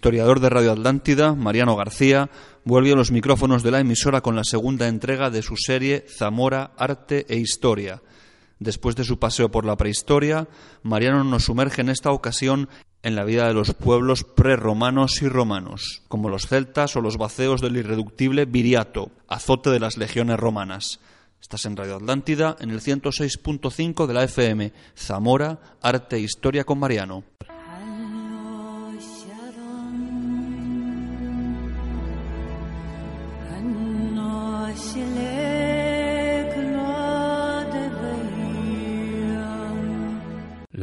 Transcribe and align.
historiador 0.00 0.40
de 0.40 0.48
Radio 0.48 0.72
Atlántida, 0.72 1.34
Mariano 1.34 1.76
García, 1.76 2.30
vuelve 2.64 2.92
a 2.92 2.96
los 2.96 3.10
micrófonos 3.10 3.62
de 3.62 3.70
la 3.70 3.80
emisora 3.80 4.22
con 4.22 4.34
la 4.34 4.44
segunda 4.44 4.88
entrega 4.88 5.28
de 5.28 5.42
su 5.42 5.56
serie 5.58 6.06
Zamora, 6.08 6.70
Arte 6.78 7.26
e 7.28 7.36
Historia. 7.36 8.00
Después 8.58 8.96
de 8.96 9.04
su 9.04 9.18
paseo 9.18 9.50
por 9.50 9.66
la 9.66 9.76
prehistoria, 9.76 10.48
Mariano 10.82 11.22
nos 11.22 11.44
sumerge 11.44 11.82
en 11.82 11.90
esta 11.90 12.12
ocasión 12.12 12.70
en 13.02 13.14
la 13.14 13.24
vida 13.24 13.46
de 13.46 13.52
los 13.52 13.74
pueblos 13.74 14.24
prerromanos 14.24 15.20
y 15.20 15.28
romanos, 15.28 16.02
como 16.08 16.30
los 16.30 16.46
celtas 16.46 16.96
o 16.96 17.02
los 17.02 17.18
vaceos 17.18 17.60
del 17.60 17.76
irreductible 17.76 18.46
Viriato, 18.46 19.10
azote 19.28 19.68
de 19.68 19.80
las 19.80 19.98
legiones 19.98 20.40
romanas. 20.40 21.00
Estás 21.42 21.66
en 21.66 21.76
Radio 21.76 21.96
Atlántida, 21.96 22.56
en 22.58 22.70
el 22.70 22.80
106.5 22.80 24.06
de 24.06 24.14
la 24.14 24.24
FM, 24.24 24.72
Zamora, 24.96 25.58
Arte 25.82 26.16
e 26.16 26.20
Historia 26.20 26.64
con 26.64 26.78
Mariano. 26.78 27.22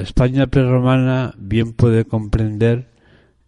España 0.07 0.47
prerromana 0.47 1.33
bien 1.37 1.73
puede 1.73 2.05
comprender 2.05 2.87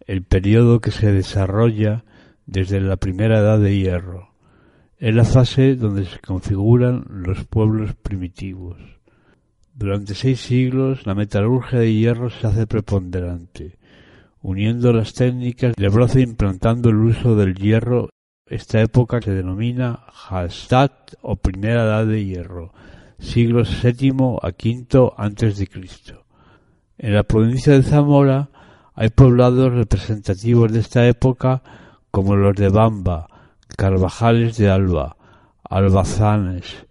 el 0.06 0.22
periodo 0.24 0.82
que 0.82 0.90
se 0.90 1.10
desarrolla 1.10 2.04
desde 2.44 2.82
la 2.82 2.98
primera 2.98 3.38
edad 3.38 3.58
de 3.58 3.78
hierro. 3.78 4.34
Es 4.98 5.14
la 5.14 5.24
fase 5.24 5.74
donde 5.74 6.04
se 6.04 6.18
configuran 6.18 7.06
los 7.08 7.46
pueblos 7.46 7.94
primitivos. 7.94 8.76
Durante 9.74 10.14
seis 10.14 10.40
siglos 10.40 11.06
la 11.06 11.14
metalurgia 11.14 11.78
de 11.78 11.94
hierro 11.94 12.28
se 12.28 12.46
hace 12.46 12.66
preponderante, 12.66 13.78
uniendo 14.42 14.92
las 14.92 15.14
técnicas 15.14 15.74
de 15.74 15.88
bronce 15.88 16.20
implantando 16.20 16.90
el 16.90 16.96
uso 16.96 17.36
del 17.36 17.54
hierro. 17.54 18.10
Esta 18.44 18.82
época 18.82 19.22
se 19.22 19.32
denomina 19.32 20.04
Hallstatt 20.28 21.14
o 21.22 21.36
Primera 21.36 21.84
Edad 21.84 22.06
de 22.06 22.22
Hierro, 22.22 22.74
siglos 23.18 23.82
VII 23.82 24.36
a 24.42 24.48
V 24.48 25.12
antes 25.16 25.56
de 25.56 25.66
Cristo. 25.66 26.26
En 27.02 27.14
la 27.14 27.22
provincia 27.22 27.72
de 27.72 27.82
Zamora 27.82 28.50
hay 28.94 29.08
poblados 29.08 29.72
representativos 29.72 30.70
de 30.70 30.80
esta 30.80 31.08
época 31.08 31.62
como 32.10 32.36
los 32.36 32.54
de 32.54 32.68
Bamba, 32.68 33.26
Carvajales 33.74 34.58
de 34.58 34.68
Alba, 34.68 35.16
Albazanes, 35.64 36.86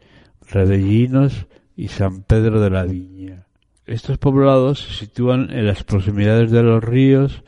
Rebellinos 0.49 1.45
y 1.75 1.89
San 1.89 2.23
Pedro 2.23 2.59
de 2.59 2.71
la 2.71 2.85
Viña. 2.85 3.45
Estos 3.85 4.17
poblados 4.17 4.80
se 4.80 5.05
sitúan 5.05 5.52
en 5.52 5.67
las 5.67 5.83
proximidades 5.83 6.49
de 6.49 6.63
los 6.63 6.83
ríos, 6.83 7.43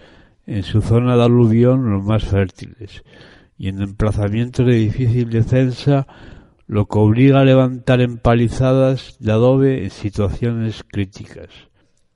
en 0.46 0.62
su 0.62 0.84
zona 0.84 1.18
de 1.18 1.24
aluvión 1.24 1.92
los 1.92 2.04
más 2.04 2.26
fértiles, 2.26 3.04
y 3.58 3.70
en 3.70 3.82
emplazamientos 3.82 4.68
de 4.68 4.76
difícil 4.76 5.32
defensa, 5.32 6.06
lo 6.68 6.86
que 6.86 7.00
obliga 7.00 7.40
a 7.40 7.44
levantar 7.44 8.02
empalizadas 8.02 9.18
de 9.20 9.32
adobe 9.32 9.84
en 9.84 9.90
situaciones 9.90 10.84
críticas. 10.88 11.71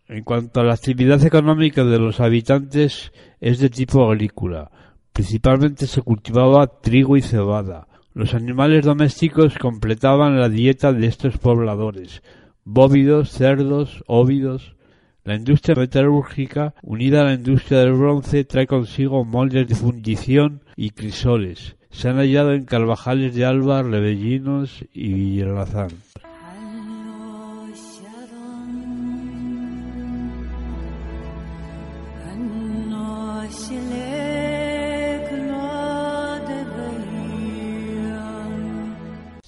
En 0.07 0.23
cuanto 0.23 0.59
a 0.59 0.63
la 0.63 0.73
actividad 0.73 1.25
económica 1.25 1.83
de 1.83 1.97
los 1.97 2.19
habitantes 2.19 3.11
es 3.41 3.57
de 3.57 3.71
tipo 3.71 4.09
agrícola. 4.09 4.69
Principalmente 5.13 5.87
se 5.87 6.03
cultivaba 6.03 6.79
trigo 6.81 7.17
y 7.17 7.21
cebada. 7.21 7.87
Los 8.13 8.35
animales 8.35 8.85
domésticos 8.85 9.57
completaban 9.57 10.39
la 10.39 10.47
dieta 10.47 10.93
de 10.93 11.07
estos 11.07 11.39
pobladores. 11.39 12.21
Bóvidos, 12.63 13.31
cerdos, 13.31 14.03
óvidos. 14.05 14.75
La 15.23 15.35
industria 15.35 15.75
metalúrgica, 15.75 16.75
unida 16.83 17.21
a 17.21 17.25
la 17.25 17.33
industria 17.33 17.79
del 17.79 17.93
bronce, 17.93 18.43
trae 18.45 18.67
consigo 18.67 19.25
moldes 19.25 19.67
de 19.67 19.73
fundición 19.73 20.61
y 20.75 20.91
crisoles. 20.91 21.77
Se 21.89 22.09
han 22.09 22.17
hallado 22.17 22.53
en 22.53 22.65
Carvajales 22.65 23.33
de 23.33 23.45
Alba, 23.45 23.81
Rebellinos 23.81 24.85
y 24.93 25.13
Villalazán. 25.13 25.89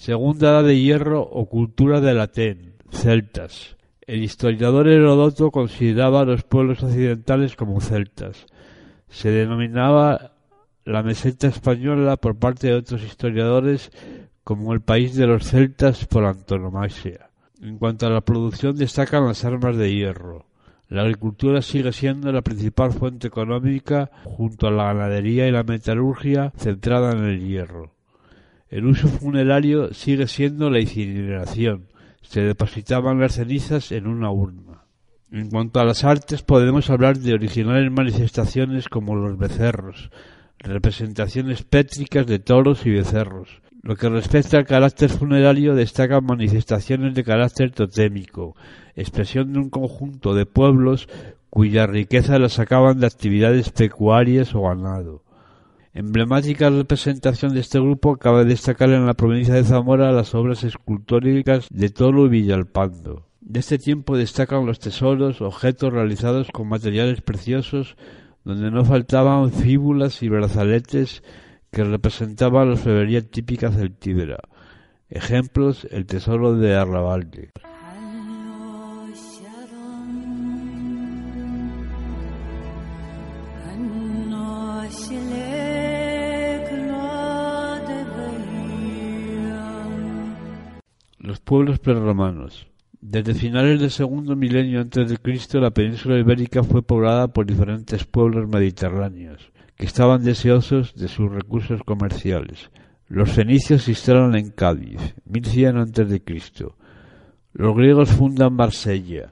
Segunda 0.08 0.52
Edad 0.52 0.64
de 0.64 0.80
Hierro 0.80 1.22
o 1.22 1.50
Cultura 1.50 2.00
del 2.00 2.22
Atén, 2.22 2.76
celtas. 2.92 3.76
El 4.00 4.24
historiador 4.24 4.88
Herodoto 4.88 5.52
consideraba 5.52 6.22
a 6.22 6.24
los 6.26 6.44
pueblos 6.44 6.82
occidentales 6.82 7.58
como 7.58 7.82
celtas. 7.82 8.46
Se 9.10 9.32
denominaba 9.32 10.32
la 10.86 11.04
meseta 11.04 11.48
española 11.48 12.16
por 12.16 12.38
parte 12.38 12.68
de 12.68 12.76
otros 12.76 13.04
historiadores 13.04 13.92
como 14.46 14.72
el 14.72 14.80
país 14.80 15.14
de 15.14 15.28
los 15.28 15.44
celtas 15.44 16.06
por 16.06 16.24
antonomasia. 16.24 17.30
En 17.62 17.78
cuanto 17.78 18.08
a 18.08 18.10
la 18.10 18.22
producción 18.22 18.78
destacan 18.78 19.28
las 19.28 19.44
armas 19.44 19.76
de 19.76 19.94
hierro. 19.94 20.46
La 20.88 21.02
agricultura 21.02 21.62
sigue 21.62 21.92
siendo 21.92 22.32
la 22.32 22.44
principal 22.44 22.94
fuente 22.94 23.28
económica 23.28 24.10
junto 24.24 24.68
a 24.68 24.72
la 24.72 24.86
ganadería 24.86 25.50
y 25.50 25.52
la 25.52 25.64
metalurgia 25.64 26.54
centrada 26.56 27.12
en 27.12 27.26
el 27.26 27.46
hierro. 27.46 27.97
El 28.70 28.86
uso 28.86 29.08
funerario 29.20 29.94
sigue 29.94 30.28
siendo 30.28 30.70
la 30.70 30.80
incineración. 30.80 31.88
Se 32.22 32.42
depositaban 32.42 33.20
las 33.20 33.36
cenizas 33.36 33.92
en 33.92 34.08
una 34.08 34.32
urna. 34.32 34.84
En 35.32 35.50
cuanto 35.50 35.80
a 35.80 35.86
las 35.86 36.04
artes, 36.04 36.42
podemos 36.42 36.90
hablar 36.90 37.18
de 37.18 37.34
originales 37.34 37.92
manifestaciones 37.92 38.88
como 38.88 39.16
los 39.16 39.38
becerros, 39.38 40.10
representaciones 40.60 41.64
pétricas 41.64 42.26
de 42.26 42.40
toros 42.40 42.86
y 42.86 42.92
becerros. 42.92 43.62
Lo 43.84 43.96
que 43.96 44.10
respecta 44.10 44.58
al 44.58 44.66
carácter 44.66 45.10
funerario, 45.10 45.76
destacan 45.76 46.26
manifestaciones 46.26 47.14
de 47.14 47.24
carácter 47.24 47.72
totémico, 47.72 48.56
expresión 48.96 49.54
de 49.54 49.60
un 49.60 49.70
conjunto 49.70 50.34
de 50.34 50.46
pueblos 50.46 51.08
cuya 51.50 51.88
riqueza 51.88 52.40
la 52.40 52.50
sacaban 52.50 53.00
de 53.00 53.08
actividades 53.08 53.70
pecuarias 53.70 54.56
o 54.56 54.62
ganado. 54.62 55.24
Emblemática 55.98 56.70
representación 56.70 57.56
de 57.56 57.62
este 57.62 57.80
grupo 57.80 58.18
cabe 58.18 58.46
destacar 58.46 58.92
en 58.92 59.08
la 59.08 59.16
provincia 59.16 59.56
de 59.56 59.64
Zamora 59.64 60.12
las 60.12 60.36
obras 60.36 60.64
escultóricas 60.64 61.66
de 61.72 61.90
Tolo 61.90 62.28
y 62.28 62.30
Villalpando. 62.30 63.26
De 63.42 63.62
este 63.62 63.80
tiempo 63.80 64.16
destacan 64.16 64.68
los 64.68 64.78
tesoros, 64.78 65.42
objetos 65.42 65.92
realizados 65.92 66.50
con 66.54 66.70
materiales 66.70 67.22
preciosos, 67.22 67.98
donde 68.44 68.70
no 68.70 68.86
faltaban 68.86 69.52
fíbulas 69.52 70.22
y 70.22 70.30
brazaletes 70.30 71.24
que 71.72 71.84
representaban 71.84 72.68
la 72.68 72.74
orfebrería 72.74 73.28
típica 73.28 73.72
celtíbera. 73.72 74.38
Ejemplos, 75.10 75.88
el 75.90 76.06
tesoro 76.06 76.54
de 76.54 76.76
Arrabalde. 76.76 77.50
Pueblos 91.48 91.80
prerromanos. 91.80 92.68
Desde 93.00 93.34
finales 93.34 93.80
del 93.80 93.90
segundo 93.90 94.36
milenio 94.36 94.82
antes 94.82 95.10
de 95.10 95.18
Cristo, 95.18 95.62
la 95.62 95.72
península 95.72 96.20
ibérica 96.20 96.62
fue 96.62 96.84
poblada 96.84 97.30
por 97.30 97.46
diferentes 97.46 98.04
pueblos 98.04 98.50
mediterráneos 98.50 99.50
que 99.78 99.86
estaban 99.86 100.26
deseosos 100.26 100.94
de 100.96 101.08
sus 101.08 101.32
recursos 101.32 101.82
comerciales. 101.86 102.70
Los 103.08 103.32
fenicios 103.32 103.84
se 103.84 103.92
instalan 103.92 104.36
en 104.36 104.52
Cádiz, 104.52 105.16
1100 105.24 105.78
antes 105.78 106.10
de 106.10 106.22
Cristo. 106.22 106.76
Los 107.54 107.78
griegos 107.78 108.10
fundan 108.10 108.54
Marsella, 108.54 109.32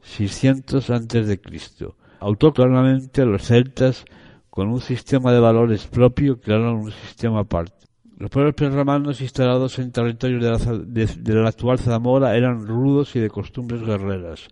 600 0.00 0.88
antes 0.88 1.26
de 1.26 1.38
Cristo. 1.38 1.96
Autóctonamente 2.18 3.26
los 3.26 3.42
celtas, 3.42 4.06
con 4.48 4.70
un 4.70 4.80
sistema 4.80 5.32
de 5.32 5.40
valores 5.40 5.86
propio, 5.86 6.40
crearon 6.40 6.76
un 6.76 6.92
sistema 6.92 7.40
aparte. 7.40 7.82
Los 8.22 8.30
pueblos 8.30 8.54
prerromanos 8.54 9.20
instalados 9.20 9.80
en 9.80 9.90
territorios 9.90 10.40
de 10.86 11.34
la, 11.34 11.48
actual 11.48 11.80
Zamora 11.80 12.36
eran 12.36 12.64
rudos 12.68 13.16
y 13.16 13.18
de 13.18 13.28
costumbres 13.28 13.82
guerreras. 13.84 14.46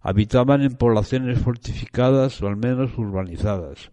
Habitaban 0.00 0.62
en 0.62 0.74
poblaciones 0.74 1.38
fortificadas 1.38 2.42
o 2.42 2.48
al 2.48 2.56
menos 2.56 2.98
urbanizadas. 2.98 3.92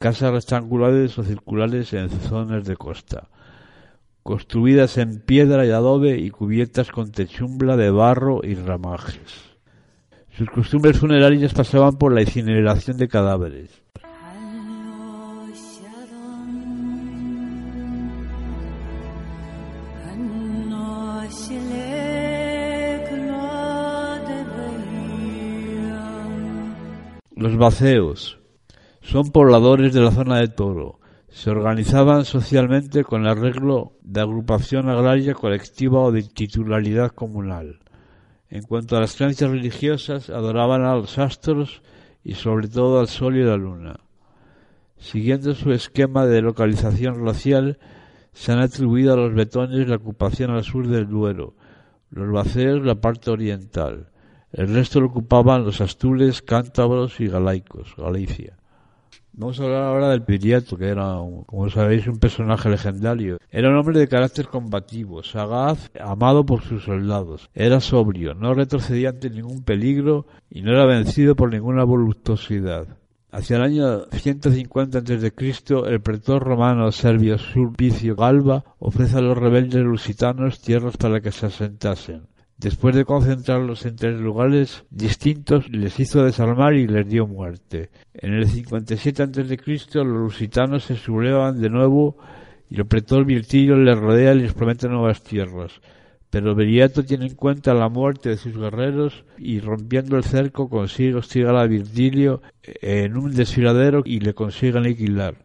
Casas 0.00 0.32
rectangulares 0.32 1.16
o 1.20 1.22
circulares 1.22 1.92
en 1.92 2.10
zonas 2.10 2.64
de 2.64 2.76
costa. 2.76 3.28
Construidas 4.24 4.98
en 4.98 5.20
piedra 5.20 5.64
y 5.64 5.70
adobe 5.70 6.18
y 6.18 6.30
cubiertas 6.30 6.90
con 6.90 7.12
techumbla 7.12 7.76
de 7.76 7.92
barro 7.92 8.40
y 8.42 8.56
ramajes. 8.56 9.54
Sus 10.36 10.50
costumbres 10.50 10.98
funerarias 10.98 11.54
pasaban 11.54 11.96
por 11.96 12.12
la 12.12 12.22
incineración 12.22 12.96
de 12.96 13.06
cadáveres. 13.06 13.82
Los 27.38 27.56
vaceos. 27.56 28.40
Son 29.00 29.30
pobladores 29.30 29.94
de 29.94 30.00
la 30.00 30.10
zona 30.10 30.40
de 30.40 30.48
Toro. 30.48 30.98
Se 31.28 31.50
organizaban 31.50 32.24
socialmente 32.24 33.04
con 33.04 33.28
arreglo 33.28 33.92
de 34.02 34.22
agrupación 34.22 34.88
agraria 34.88 35.34
colectiva 35.34 36.00
o 36.00 36.10
de 36.10 36.24
titularidad 36.24 37.12
comunal. 37.12 37.78
En 38.50 38.64
cuanto 38.64 38.96
a 38.96 39.00
las 39.00 39.14
creencias 39.14 39.52
religiosas, 39.52 40.30
adoraban 40.30 40.82
a 40.82 40.96
los 40.96 41.16
astros 41.16 41.80
y 42.24 42.34
sobre 42.34 42.66
todo 42.66 42.98
al 42.98 43.06
sol 43.06 43.36
y 43.36 43.44
la 43.44 43.56
luna. 43.56 44.00
Siguiendo 44.96 45.54
su 45.54 45.70
esquema 45.70 46.26
de 46.26 46.42
localización 46.42 47.24
racial, 47.24 47.78
se 48.32 48.50
han 48.50 48.58
atribuido 48.58 49.12
a 49.12 49.16
los 49.16 49.32
betones 49.32 49.86
la 49.86 49.94
ocupación 49.94 50.50
al 50.50 50.64
sur 50.64 50.88
del 50.88 51.08
Duero, 51.08 51.54
los 52.10 52.32
baceos 52.32 52.84
la 52.84 52.96
parte 52.96 53.30
oriental. 53.30 54.08
El 54.52 54.72
resto 54.74 55.00
lo 55.00 55.08
ocupaban 55.08 55.64
los 55.64 55.80
astules, 55.80 56.40
cántabros 56.40 57.20
y 57.20 57.28
galaicos, 57.28 57.94
Galicia. 57.96 58.56
Vamos 59.34 59.60
a 59.60 59.64
hablar 59.64 59.84
ahora 59.84 60.08
del 60.08 60.20
Viriato, 60.20 60.76
que 60.76 60.88
era, 60.88 61.16
como 61.46 61.70
sabéis, 61.70 62.08
un 62.08 62.18
personaje 62.18 62.68
legendario. 62.68 63.38
Era 63.52 63.68
un 63.68 63.76
hombre 63.76 63.98
de 64.00 64.08
carácter 64.08 64.48
combativo, 64.48 65.22
sagaz, 65.22 65.92
amado 66.00 66.44
por 66.44 66.62
sus 66.62 66.82
soldados. 66.82 67.48
Era 67.54 67.80
sobrio, 67.80 68.34
no 68.34 68.54
retrocedía 68.54 69.10
ante 69.10 69.30
ningún 69.30 69.62
peligro 69.62 70.26
y 70.50 70.62
no 70.62 70.72
era 70.72 70.86
vencido 70.86 71.36
por 71.36 71.52
ninguna 71.52 71.84
voluptuosidad. 71.84 72.88
Hacia 73.30 73.58
el 73.58 73.62
año 73.62 74.06
150 74.10 74.98
a.C., 74.98 75.32
el 75.86 76.00
pretor 76.00 76.42
romano 76.42 76.90
serbio 76.90 77.38
Sulpicio 77.38 78.16
Galba 78.16 78.64
ofrece 78.78 79.18
a 79.18 79.20
los 79.20 79.36
rebeldes 79.36 79.84
lusitanos 79.84 80.60
tierras 80.62 80.96
para 80.96 81.20
que 81.20 81.30
se 81.30 81.46
asentasen. 81.46 82.22
Después 82.58 82.96
de 82.96 83.04
concentrarlos 83.04 83.86
en 83.86 83.94
tres 83.94 84.18
lugares 84.18 84.82
distintos, 84.90 85.70
les 85.70 86.00
hizo 86.00 86.24
desarmar 86.24 86.74
y 86.74 86.88
les 86.88 87.08
dio 87.08 87.24
muerte. 87.24 87.90
En 88.12 88.34
el 88.34 88.48
57 88.48 89.22
a.C., 89.22 89.58
los 89.94 90.06
lusitanos 90.06 90.82
se 90.82 90.96
sublevan 90.96 91.60
de 91.60 91.70
nuevo 91.70 92.16
y 92.68 92.80
el 92.80 92.86
pretor 92.86 93.24
Virtilio 93.24 93.76
les 93.76 93.96
rodea 93.96 94.34
y 94.34 94.40
les 94.40 94.54
promete 94.54 94.88
nuevas 94.88 95.22
tierras. 95.22 95.80
Pero 96.30 96.56
Beriato 96.56 97.04
tiene 97.04 97.26
en 97.26 97.36
cuenta 97.36 97.74
la 97.74 97.88
muerte 97.88 98.30
de 98.30 98.36
sus 98.36 98.58
guerreros 98.58 99.24
y 99.38 99.60
rompiendo 99.60 100.16
el 100.16 100.24
cerco 100.24 100.68
consigue 100.68 101.14
hostigar 101.14 101.54
a 101.54 101.68
Virgilio 101.68 102.42
en 102.64 103.16
un 103.16 103.36
desfiladero 103.36 104.02
y 104.04 104.18
le 104.18 104.34
consigue 104.34 104.78
aniquilar. 104.78 105.36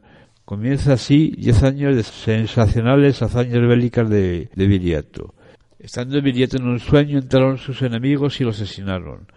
Comienza 0.46 0.94
así 0.94 1.36
diez 1.38 1.62
años 1.62 1.96
de 1.96 2.02
sensacionales 2.02 3.22
hazañas 3.22 3.68
bélicas 3.68 4.10
de, 4.10 4.50
de 4.56 4.68
Viriato. 4.68 5.36
Estando 5.84 6.22
Viriato 6.22 6.56
en 6.56 6.66
un 6.66 6.80
sueño, 6.80 7.20
entraron 7.20 7.58
sus 7.58 7.82
enemigos 7.82 8.40
y 8.40 8.46
lo 8.46 8.52
asesinaron. 8.52 9.28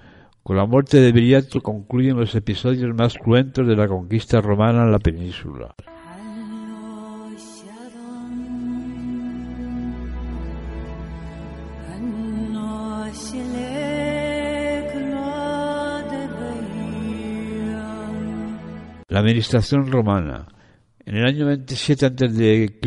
Con 0.44 0.56
la 0.56 0.64
muerte 0.64 1.00
de 1.00 1.10
Viriato 1.10 1.60
concluyen 1.60 2.16
los 2.16 2.36
episodios 2.36 2.94
más 2.94 3.14
cruentos 3.18 3.66
de 3.66 3.74
la 3.74 3.88
conquista 3.88 4.40
romana 4.40 4.84
en 4.84 4.92
la 4.92 5.00
península. 5.00 5.74
La 19.08 19.18
administración 19.18 19.90
romana. 19.90 20.46
En 21.04 21.16
el 21.16 21.26
año 21.26 21.46
27 21.46 22.06
a.C., 22.06 22.78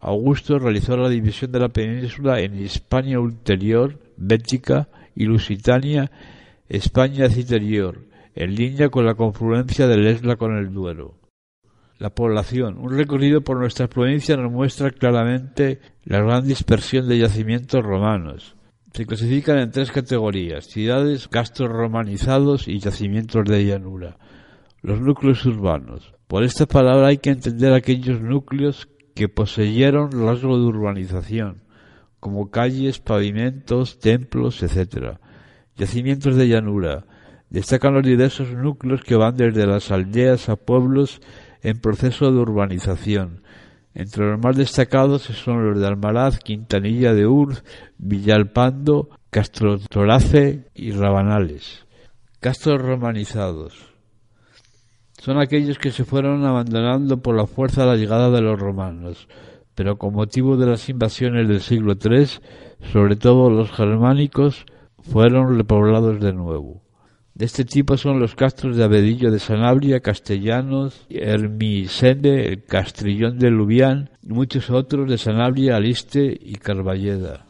Augusto 0.00 0.58
realizó 0.58 0.96
la 0.96 1.10
división 1.10 1.52
de 1.52 1.60
la 1.60 1.68
península 1.68 2.40
en 2.40 2.58
Hispania 2.58 3.20
Ulterior, 3.20 3.98
Bética 4.16 4.88
y 5.14 5.24
Lusitania, 5.24 6.10
España 6.70 7.28
Citerior, 7.28 8.06
en 8.34 8.54
línea 8.54 8.88
con 8.88 9.04
la 9.04 9.14
confluencia 9.14 9.86
del 9.86 10.06
Esla 10.06 10.36
con 10.36 10.56
el 10.56 10.72
Duero. 10.72 11.16
La 11.98 12.08
población. 12.08 12.78
Un 12.78 12.96
recorrido 12.96 13.42
por 13.42 13.58
nuestra 13.58 13.88
provincia 13.88 14.38
nos 14.38 14.50
muestra 14.50 14.90
claramente 14.90 15.80
la 16.04 16.20
gran 16.22 16.46
dispersión 16.46 17.06
de 17.06 17.18
yacimientos 17.18 17.84
romanos. 17.84 18.56
Se 18.94 19.04
clasifican 19.04 19.58
en 19.58 19.70
tres 19.70 19.92
categorías, 19.92 20.64
ciudades, 20.64 21.28
castros 21.28 21.68
romanizados 21.68 22.68
y 22.68 22.78
yacimientos 22.78 23.44
de 23.44 23.66
llanura. 23.66 24.16
Los 24.80 24.98
núcleos 25.02 25.44
urbanos. 25.44 26.14
Por 26.26 26.42
esta 26.42 26.64
palabra 26.64 27.08
hay 27.08 27.18
que 27.18 27.30
entender 27.30 27.74
aquellos 27.74 28.22
núcleos 28.22 28.88
que 29.20 29.28
poseyeron 29.28 30.12
rasgo 30.12 30.56
de 30.58 30.64
urbanización, 30.64 31.60
como 32.20 32.50
calles, 32.50 33.00
pavimentos, 33.00 33.98
templos, 33.98 34.62
etc. 34.62 35.18
Yacimientos 35.76 36.36
de 36.36 36.48
llanura. 36.48 37.04
Destacan 37.50 37.92
los 37.92 38.02
diversos 38.02 38.48
núcleos 38.54 39.02
que 39.02 39.16
van 39.16 39.36
desde 39.36 39.66
las 39.66 39.90
aldeas 39.90 40.48
a 40.48 40.56
pueblos 40.56 41.20
en 41.60 41.82
proceso 41.82 42.32
de 42.32 42.38
urbanización. 42.38 43.42
Entre 43.92 44.24
los 44.24 44.40
más 44.40 44.56
destacados 44.56 45.24
son 45.24 45.68
los 45.68 45.78
de 45.78 45.86
Almaraz, 45.86 46.38
Quintanilla 46.38 47.12
de 47.12 47.26
Urz, 47.26 47.62
Villalpando, 47.98 49.10
Castro 49.28 49.78
Torace 49.80 50.70
y 50.74 50.92
Rabanales. 50.92 51.84
Castros 52.40 52.80
romanizados 52.80 53.90
son 55.20 55.38
aquellos 55.38 55.78
que 55.78 55.92
se 55.92 56.04
fueron 56.04 56.46
abandonando 56.46 57.18
por 57.18 57.36
la 57.36 57.46
fuerza 57.46 57.82
a 57.82 57.86
la 57.86 57.96
llegada 57.96 58.30
de 58.30 58.40
los 58.40 58.58
romanos, 58.58 59.28
pero 59.74 59.98
con 59.98 60.14
motivo 60.14 60.56
de 60.56 60.66
las 60.66 60.88
invasiones 60.88 61.46
del 61.46 61.60
siglo 61.60 61.94
III, 62.02 62.26
sobre 62.92 63.16
todo 63.16 63.50
los 63.50 63.70
germánicos, 63.70 64.64
fueron 65.02 65.56
repoblados 65.56 66.20
de 66.20 66.32
nuevo. 66.32 66.82
De 67.34 67.44
este 67.44 67.64
tipo 67.64 67.96
son 67.96 68.18
los 68.18 68.34
castros 68.34 68.76
de 68.76 68.84
Abedillo 68.84 69.30
de 69.30 69.38
Sanabria, 69.38 70.00
Castellanos, 70.00 71.06
Hermisende, 71.10 72.48
el 72.48 72.64
Castrillón 72.64 73.38
de 73.38 73.50
Lubián 73.50 74.10
y 74.22 74.32
muchos 74.32 74.70
otros 74.70 75.08
de 75.08 75.18
Sanabria, 75.18 75.76
Aliste 75.76 76.36
y 76.40 76.54
Carballeda. 76.54 77.49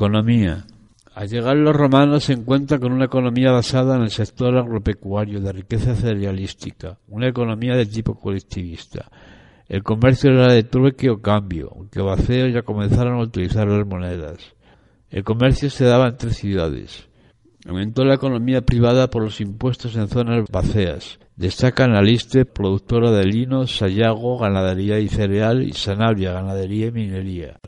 Economía. 0.00 0.64
Al 1.14 1.28
llegar 1.28 1.58
los 1.58 1.76
romanos 1.76 2.24
se 2.24 2.32
encuentra 2.32 2.78
con 2.78 2.90
una 2.90 3.04
economía 3.04 3.52
basada 3.52 3.96
en 3.96 4.02
el 4.04 4.10
sector 4.10 4.56
agropecuario 4.56 5.42
de 5.42 5.52
riqueza 5.52 5.94
cerealística, 5.94 6.98
una 7.06 7.28
economía 7.28 7.76
de 7.76 7.84
tipo 7.84 8.14
colectivista. 8.14 9.10
El 9.68 9.82
comercio 9.82 10.30
era 10.30 10.54
de 10.54 10.62
trueque 10.62 11.10
o 11.10 11.20
cambio, 11.20 11.70
aunque 11.76 12.00
vaceos 12.00 12.50
ya 12.50 12.62
comenzaron 12.62 13.18
a 13.18 13.24
utilizar 13.24 13.68
las 13.68 13.86
monedas. 13.86 14.38
El 15.10 15.22
comercio 15.22 15.68
se 15.68 15.84
daba 15.84 16.08
entre 16.08 16.32
ciudades. 16.32 17.06
Aumentó 17.66 18.02
la 18.06 18.14
economía 18.14 18.62
privada 18.62 19.10
por 19.10 19.22
los 19.22 19.38
impuestos 19.42 19.96
en 19.96 20.08
zonas 20.08 20.46
vacías. 20.50 21.18
Destacan 21.36 21.94
Aliste, 21.94 22.46
productora 22.46 23.10
de 23.10 23.26
lino, 23.26 23.66
Sayago, 23.66 24.38
ganadería 24.38 24.98
y 24.98 25.08
cereal, 25.08 25.62
y 25.62 25.74
Sanabria, 25.74 26.32
ganadería 26.32 26.86
y 26.86 26.90
minería. 26.90 27.60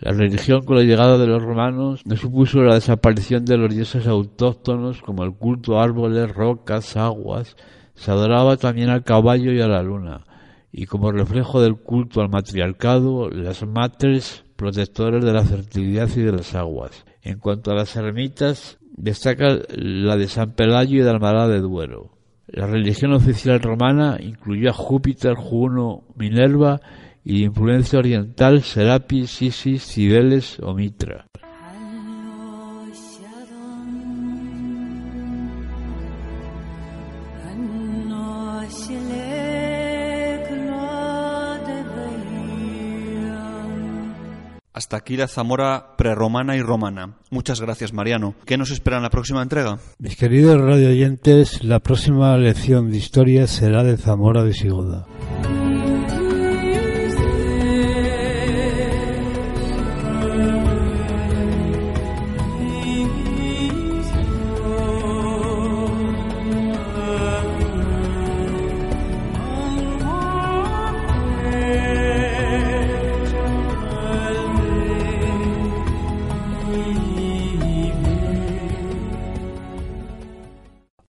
La 0.00 0.12
religión 0.12 0.64
con 0.64 0.76
la 0.76 0.84
llegada 0.84 1.18
de 1.18 1.26
los 1.26 1.42
romanos 1.42 2.02
no 2.04 2.16
supuso 2.16 2.62
la 2.62 2.74
desaparición 2.74 3.44
de 3.44 3.56
los 3.56 3.74
dioses 3.74 4.06
autóctonos 4.06 5.02
como 5.02 5.24
el 5.24 5.32
culto 5.32 5.78
a 5.78 5.84
árboles, 5.84 6.32
rocas, 6.32 6.96
aguas. 6.96 7.56
Se 7.94 8.10
adoraba 8.10 8.56
también 8.56 8.90
al 8.90 9.02
caballo 9.02 9.52
y 9.52 9.60
a 9.60 9.66
la 9.66 9.82
luna. 9.82 10.24
Y 10.70 10.86
como 10.86 11.10
reflejo 11.10 11.60
del 11.60 11.76
culto 11.76 12.20
al 12.20 12.28
matriarcado, 12.28 13.28
las 13.30 13.66
matres 13.66 14.44
protectoras 14.54 15.24
de 15.24 15.32
la 15.32 15.44
fertilidad 15.44 16.08
y 16.14 16.20
de 16.20 16.32
las 16.32 16.54
aguas. 16.54 17.04
En 17.22 17.38
cuanto 17.38 17.72
a 17.72 17.74
las 17.74 17.96
ermitas, 17.96 18.78
destaca 18.96 19.58
la 19.70 20.16
de 20.16 20.28
San 20.28 20.52
Pelayo 20.52 20.98
y 20.98 21.02
de 21.02 21.10
Almará 21.10 21.48
de 21.48 21.60
Duero. 21.60 22.12
La 22.46 22.66
religión 22.66 23.12
oficial 23.12 23.60
romana 23.60 24.16
incluyó 24.20 24.70
a 24.70 24.74
Júpiter, 24.74 25.34
Juno, 25.34 26.04
Minerva 26.16 26.80
y 27.28 27.40
de 27.40 27.44
influencia 27.44 27.98
oriental 27.98 28.62
Serapis, 28.62 29.42
Isis, 29.42 29.84
Cibeles 29.84 30.58
o 30.60 30.72
Mitra. 30.72 31.26
Hasta 44.72 44.96
aquí 44.96 45.18
la 45.18 45.28
Zamora 45.28 45.96
prerromana 45.98 46.56
y 46.56 46.62
romana. 46.62 47.18
Muchas 47.30 47.60
gracias, 47.60 47.92
Mariano. 47.92 48.36
¿Qué 48.46 48.56
nos 48.56 48.70
espera 48.70 48.96
en 48.96 49.02
la 49.02 49.10
próxima 49.10 49.42
entrega? 49.42 49.80
Mis 49.98 50.16
queridos 50.16 50.58
radio 50.58 50.88
oyentes, 50.88 51.62
la 51.62 51.80
próxima 51.80 52.34
lección 52.38 52.90
de 52.90 52.96
historia 52.96 53.46
será 53.46 53.82
de 53.82 53.98
Zamora 53.98 54.44
visigoda. 54.44 55.04